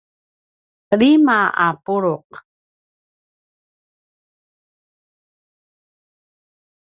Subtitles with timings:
[1.01, 2.15] lima a pulu’